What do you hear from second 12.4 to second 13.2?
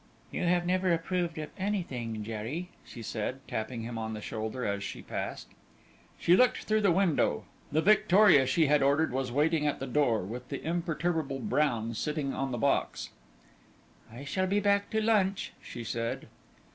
the box.